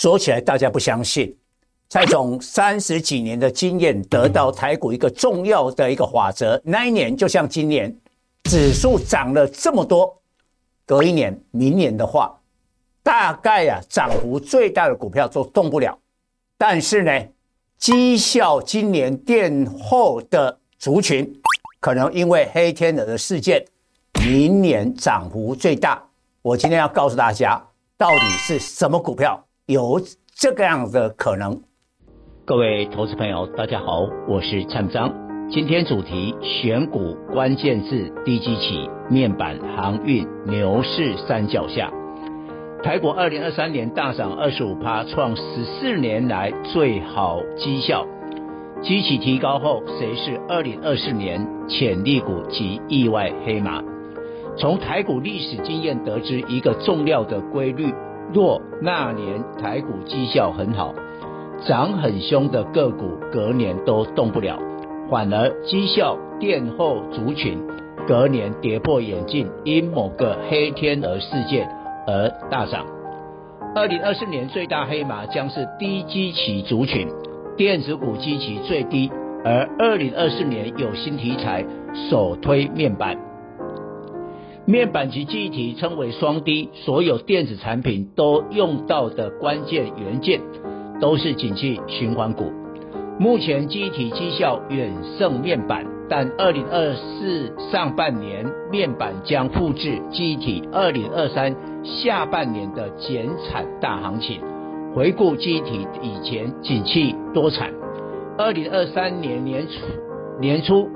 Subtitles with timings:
[0.00, 1.36] 说起来大家不相信，
[1.88, 7.92] 蔡总三十几年的经验得到台股一个重要的一个法则，那一年就像今年，
[8.44, 10.16] 指数涨了这么多，
[10.86, 12.38] 隔一年明年的话，
[13.02, 15.98] 大概啊涨幅最大的股票都动不了，
[16.56, 17.20] 但是呢，
[17.76, 21.28] 绩效今年殿后的族群，
[21.80, 23.64] 可能因为黑天鹅的事件，
[24.24, 26.00] 明年涨幅最大。
[26.40, 27.60] 我今天要告诉大家，
[27.96, 30.00] 到底是什么股票有
[30.34, 31.60] 这个样的可能？
[32.46, 35.12] 各位投资朋友，大家好，我是蔡明彰。
[35.50, 41.92] 今天主题选股关键字：低基期、面板、航运、牛市三角下。
[42.82, 48.06] 台股二零二三年大涨二十五趴，创十四年来最好绩效。
[48.80, 53.84] 基期提高后，谁是二零二四年潜力股及意外黑马？
[54.56, 57.92] 从台股历史经验得知一个重要的规律：
[58.32, 60.94] 若那年台股绩效很好，
[61.66, 64.56] 涨很凶的个股隔年都动不了；
[65.10, 67.58] 反而绩效垫后族群
[68.06, 71.68] 隔年跌破眼镜，因某个黑天鹅事件
[72.06, 72.84] 而大涨。
[73.74, 77.08] 二零二四年最大黑马将是低基期族群，
[77.56, 79.10] 电子股基期最低，
[79.44, 81.64] 而二零二四年有新题材
[82.10, 83.27] 首推面板。
[84.68, 90.42] 面板及记忆体称为双低，所有电子产品都用到的关键元件，
[91.00, 92.52] 都是景气循环股。
[93.18, 104.38] 目前记忆体绩效远胜面板，但二零二四上半年面板将复制记忆体二零二三下半年的减产大行情。
[104.94, 107.72] 回顾记忆体以前景气多惨，
[108.36, 109.78] 二零二三年年初
[110.38, 110.90] 年初。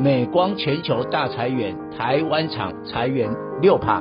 [0.00, 3.28] 美光全球大裁员，台湾厂裁员
[3.60, 4.00] 六趴，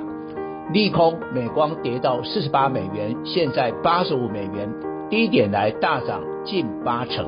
[0.72, 1.18] 利空。
[1.34, 4.72] 美光跌到四十八美元，现在八十五美元，
[5.10, 7.26] 低点来大涨近八成。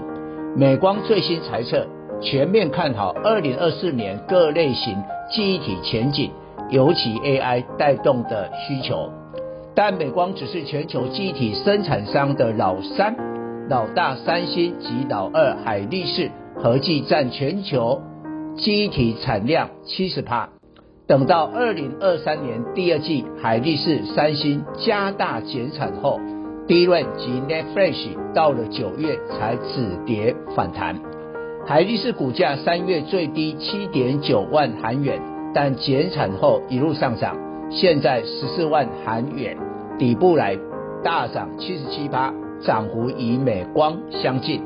[0.56, 1.88] 美光最新财测
[2.22, 4.96] 全面看好二零二四年各类型
[5.32, 6.30] 记忆体前景，
[6.70, 9.12] 尤其 AI 带动的需求。
[9.74, 13.16] 但美光只是全球记忆体生产商的老三，
[13.68, 18.00] 老大三星及老二海力士合计占全球。
[18.62, 20.50] 记忆体产量七十趴，
[21.08, 26.20] 等到二零二三年第二季，海力士、三星加大减产后
[26.68, 31.00] ，DRAM 及 NAND Flash 到了九月才止跌反弹。
[31.66, 35.22] 海力士股价三月最低七点九万韩元，
[35.54, 37.38] 但减产后一路上涨，
[37.72, 39.58] 现在十四万韩元，
[39.98, 40.58] 底部来
[41.02, 44.62] 大涨七十七趴，涨幅与美光相近。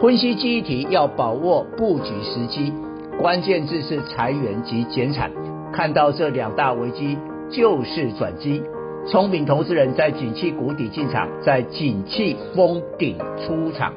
[0.00, 2.72] 分析记忆体要把握布局时机。
[3.20, 5.30] 关键字是裁员及减产，
[5.72, 7.16] 看到这两大危机
[7.50, 8.62] 就是转机。
[9.06, 13.92] 聪明投资人在景气谷底进场，在景气峰顶出场。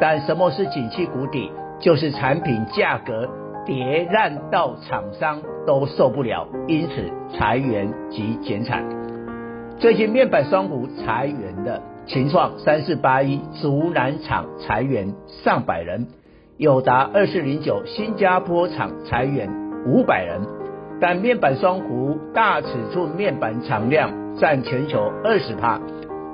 [0.00, 1.50] 但什么是景气谷底？
[1.78, 3.28] 就是产品价格
[3.64, 8.84] 跌烂到厂商都受不了，因此裁员及减产。
[9.78, 16.06] 最近面板双股裁员的情况三四八一竹南厂裁员上百人。
[16.58, 19.46] 友达二四零九新加坡厂裁员
[19.86, 20.40] 五百人，
[20.98, 25.78] 但面板双弧大尺寸面板产量占全球二十趴，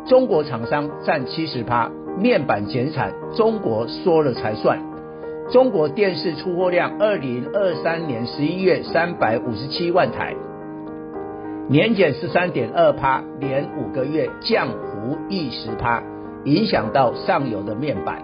[0.06, 1.90] 中国厂商占七十趴，
[2.20, 4.78] 面板减产，中国说了才算。
[5.50, 10.36] 中国电视出货量二零二三年十一月三百五十七万台，
[11.68, 16.00] 年减十三点二趴，连五个月降幅一十趴，
[16.44, 18.22] 影响到上游的面板。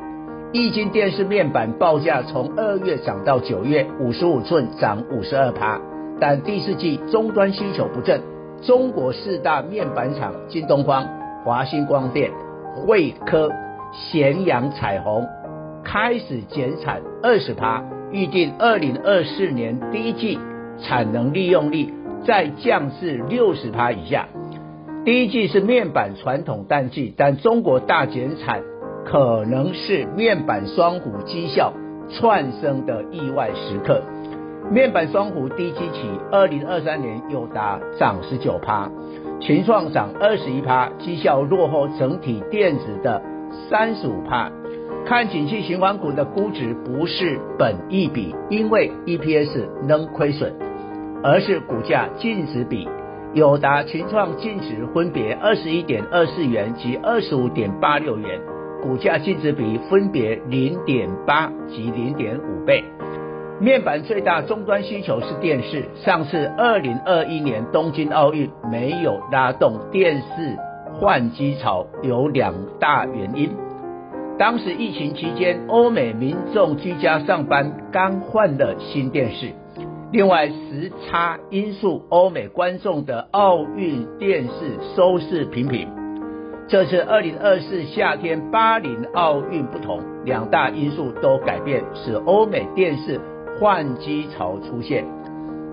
[0.53, 5.79] 液晶电视面板报价从二月涨到九月，五十五寸涨五十二趴，
[6.19, 8.23] 但第四季终端需求不振，
[8.63, 11.07] 中国四大面板厂京东方、
[11.45, 12.31] 华星光电、
[12.75, 13.51] 慧科、
[13.93, 15.27] 咸阳彩虹
[15.85, 20.39] 开始减产二十趴，预定二零二四年第一季
[20.81, 21.93] 产能利用率
[22.25, 24.27] 再降至六十趴以下。
[25.05, 28.63] 第一季是面板传统淡季，但中国大减产。
[29.11, 31.73] 可能是面板双虎绩效
[32.11, 34.03] 窜升的意外时刻。
[34.71, 38.91] 面板双虎低基期，二零二三年友达涨十九趴，
[39.41, 43.23] 群创涨二十一趴，绩效落后整体电子的
[43.71, 44.53] 三十五趴。
[45.07, 50.53] 看景气循环股的估值不是本益比，因为 EPS 能亏损，
[51.23, 52.87] 而是股价净值比。
[53.33, 58.39] 友达、群创净值分别二十一点二四元及二十五点八六元。
[58.83, 62.85] 股价净值比分别零点八及零点五倍。
[63.61, 65.85] 面板最大终端需求是电视。
[65.97, 70.57] 上次二零二一年东京奥运没有拉动电视
[70.95, 73.51] 换机潮有两大原因。
[74.39, 79.51] 当时疫情期间，欧美民众居家上班，刚换了新电视。
[80.13, 85.98] 另外，时差因素，欧美观众的奥运电视收视平平。
[86.69, 93.19] 这次二零二四夏天巴黎奥运不同，两大因素都改变，使欧美电视
[93.59, 95.03] 换机潮出现。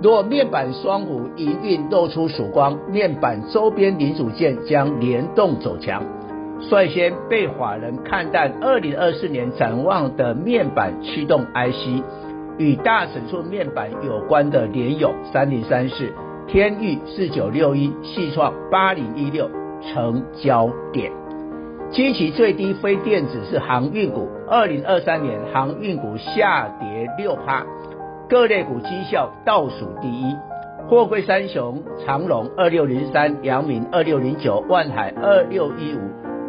[0.01, 6.01] 若面板双虎营运露出曙光，面板周边零组件将联动走强。
[6.61, 12.01] 率先被法人看淡二零二四年展望的面板驱动 IC。
[12.57, 16.13] 与大尺寸面板有关的联咏三零三四、
[16.47, 19.49] 天钰四九六一、矽创八零一六
[19.93, 21.11] 成交点。
[21.91, 27.65] 基期最低非电子是航运股，二零二三年航运股下跌六趴，
[28.27, 30.35] 各类股绩效倒数第一。
[30.87, 35.99] 货柜三雄长荣二六零三、阳明二六零九、万海二六一五，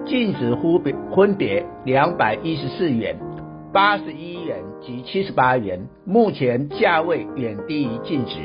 [0.04, 3.16] 净值忽别分别两百一十四元。
[3.72, 8.38] 八十一元及七十八元，目前价位远低于净值。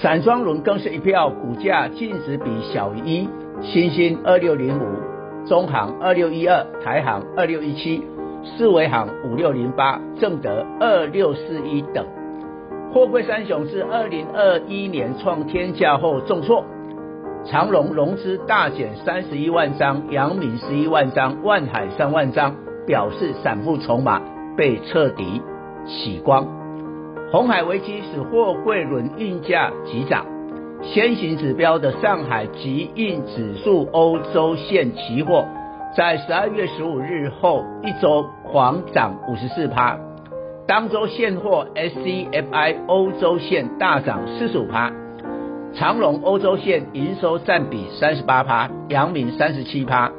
[0.00, 3.28] 散装轮更是一票，股价净值比小于一。
[3.62, 8.02] 新兴二六零五，中航二六一二，台航二六一七，
[8.44, 12.04] 四维航五六零八，正德二六四一等。
[12.92, 16.64] 货柜三雄自二零二一年创天价后重挫，
[17.46, 22.54] 长荣融资大减三十一万张，阳明十一万张，万海三万张。
[22.86, 24.22] 表示散户筹码
[24.56, 25.42] 被彻底
[25.86, 26.46] 洗光，
[27.32, 30.24] 鸿海危机使货柜轮运价急涨，
[30.82, 35.44] 先行指标的上海集运指数欧洲线期货，
[35.96, 39.98] 在十二月十五日后一周狂涨五十四趴，
[40.68, 44.92] 当周现货 SCFI 欧洲线大涨四十五趴，
[45.74, 50.12] 长荣欧洲线营收占比三十八趴，阳明三十七趴。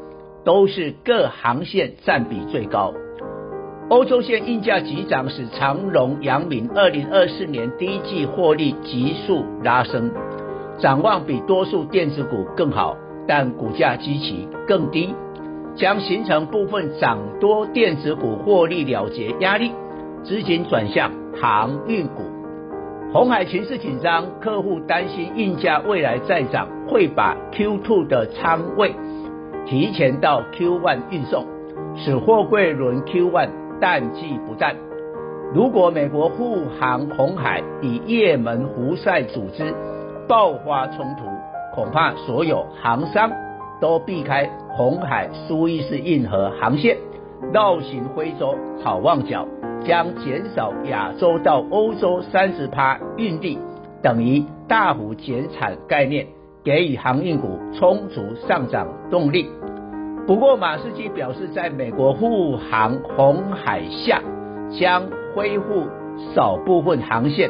[0.43, 2.93] 都是各航线占比最高。
[3.89, 10.11] 欧洲线运价急涨，使长荣、阳明二零二四年第一季获利急速拉升，
[10.77, 15.15] 展望比多数电子股更好，但股价基期更低，
[15.73, 19.71] 将形成部分涨多电子股获利了结压力，
[20.21, 22.23] 资金转向航运股。
[23.13, 28.93] 红海情势紧张，客户担心运价未来再涨，会把 Q2 的仓位。
[29.65, 31.45] 提前到 Q1 运送，
[31.95, 33.47] 使货柜轮 Q1
[33.79, 34.75] 淡季不战。
[35.53, 39.73] 如果美国护航红海与也门胡塞组织
[40.27, 41.23] 爆发冲突，
[41.73, 43.31] 恐怕所有航商
[43.79, 46.97] 都避开红海苏伊士运河航线，
[47.53, 49.47] 绕行非洲好望角，
[49.85, 53.57] 将减少亚洲到欧洲三十趴运力，
[54.01, 56.27] 等于大幅减产概念。
[56.63, 59.49] 给予航运股充足上涨动力。
[60.27, 64.21] 不过，马士基表示，在美国护航红海下，
[64.77, 65.87] 将恢复
[66.35, 67.49] 少部分航线，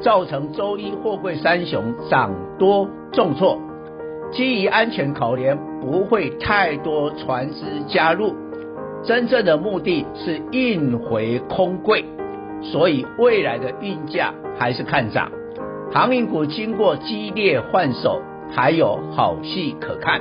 [0.00, 3.58] 造成周一货柜三雄涨多重挫。
[4.32, 8.34] 基于安全考量，不会太多船只加入。
[9.02, 12.02] 真正的目的是运回空柜，
[12.62, 15.30] 所以未来的运价还是看涨。
[15.92, 18.22] 航运股经过激烈换手。
[18.50, 20.20] 还有好戏可看，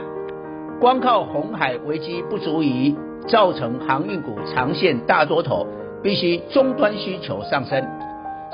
[0.79, 2.95] 光靠鸿海危机不足以
[3.27, 5.65] 造成航运股长线大多头，
[6.01, 7.83] 必须终端需求上升。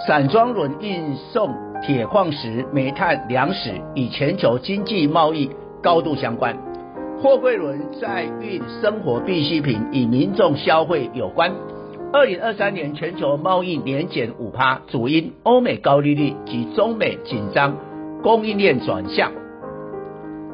[0.08, 5.50] 散装轮运送铁矿石、煤炭、粮食与全球经济贸易
[5.82, 6.56] 高度相关，
[7.22, 11.52] 货柜轮载运生活必需品与民众消费有关。
[12.14, 17.76] 二零二三年全球贸易年减五趴，主因欧美高利率及中美紧张
[18.22, 19.32] 供应链转向。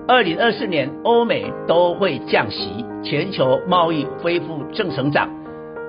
[0.08, 5.28] 二零二四年，欧美都会降息，全球贸易恢复正成长，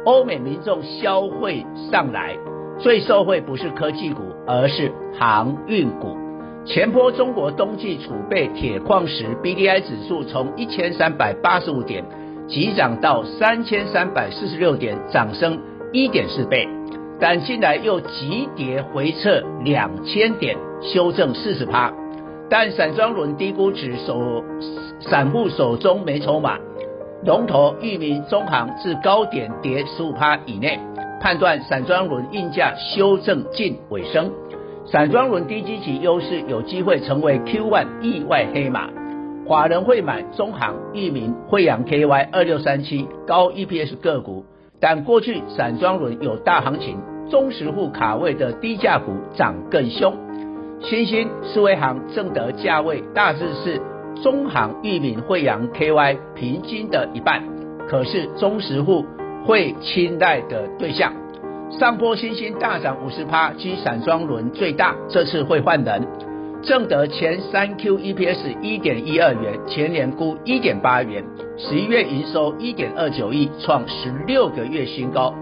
[0.06, 2.34] 欧美民众消费上来，
[2.78, 6.16] 最受惠不是科技股，而是航运股。
[6.64, 12.02] 前波中国冬季储备铁矿石 BDI 指数从一千三百八十五点
[12.48, 15.60] 急涨到三千三百四十六点，涨升
[15.92, 16.66] 一点四倍，
[17.20, 21.92] 但近来又急跌回撤两千点，修正四十趴。
[22.48, 24.44] 但散装轮低估值手
[25.00, 26.58] 散户手中没筹码，
[27.24, 30.78] 龙头裕民、中航至高点跌十五趴以内，
[31.20, 34.30] 判断散装轮运价修正近尾声，
[34.86, 38.88] 散装轮低基期优势有机会成为 Q1 意外黑马。
[39.48, 44.44] 法人会买中航、裕民、慧洋 KY 二六三七高 EPS 个股，
[44.80, 46.98] 但过去散装轮有大行情，
[47.28, 50.25] 中实户卡位的低价股涨更凶。
[50.80, 53.80] 新兴、思维行、正德价位大致是
[54.22, 57.42] 中航、裕民、慧洋、KY 平均的一半，
[57.88, 59.04] 可是中实户
[59.44, 61.12] 会青睐的对象。
[61.70, 66.06] 上波新兴大涨五十趴，居散装轮最大，这次会换人。
[66.62, 71.24] 正德前三 Q EPS 一点一二元，前年估一点八元，
[71.56, 75.34] 十一月营收一点二九亿，创十六个月新高。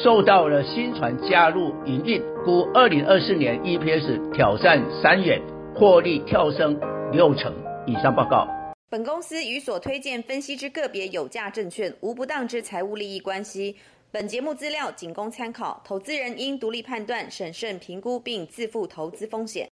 [0.00, 5.38] 受到了新船加入营运，故二零二四年 EPS 挑战三元，
[5.74, 6.80] 获利跳升
[7.12, 7.52] 六成。
[7.86, 8.48] 以上报告。
[8.88, 13.76] 本公司与所推荐分析之个别有价证券无不当之财务利益关系。
[14.10, 19.68] 本节目资料仅供参考，投资人应独立判断、审慎评估并自负投资风险。